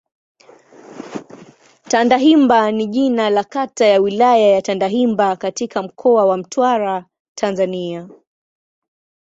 Tandahimba 1.87 2.71
ni 2.71 2.87
jina 2.87 3.29
la 3.29 3.43
kata 3.43 3.85
ya 3.85 3.99
Wilaya 4.01 4.47
ya 4.51 4.61
Tandahimba 4.61 5.35
katika 5.35 5.83
Mkoa 5.83 6.25
wa 6.25 6.37
Mtwara, 6.37 7.05
Tanzania. 7.37 8.09